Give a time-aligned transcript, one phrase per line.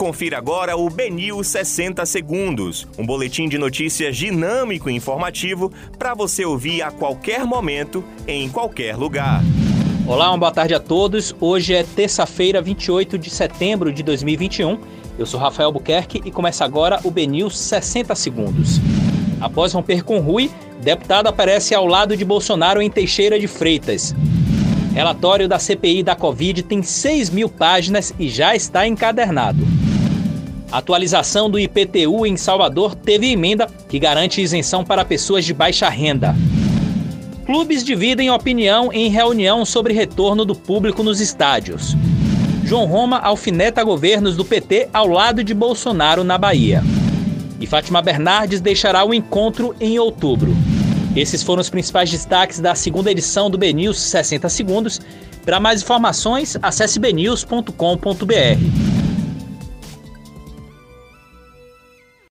[0.00, 6.42] Confira agora o Benil 60 Segundos, um boletim de notícias dinâmico e informativo para você
[6.42, 9.42] ouvir a qualquer momento, em qualquer lugar.
[10.06, 11.36] Olá, uma boa tarde a todos.
[11.38, 14.78] Hoje é terça-feira, 28 de setembro de 2021.
[15.18, 18.80] Eu sou Rafael Buquerque e começa agora o Benil 60 Segundos.
[19.38, 24.14] Após romper com Rui, deputado aparece ao lado de Bolsonaro em Teixeira de Freitas.
[24.94, 29.79] Relatório da CPI da Covid tem 6 mil páginas e já está encadernado.
[30.72, 35.88] A atualização do IPTU em Salvador teve emenda que garante isenção para pessoas de baixa
[35.88, 36.34] renda.
[37.44, 41.96] Clubes dividem opinião em reunião sobre retorno do público nos estádios.
[42.64, 46.84] João Roma alfineta governos do PT ao lado de Bolsonaro na Bahia.
[47.60, 50.56] E Fátima Bernardes deixará o encontro em outubro.
[51.16, 55.00] Esses foram os principais destaques da segunda edição do BNews 60 Segundos.
[55.44, 58.89] Para mais informações, acesse bnews.com.br.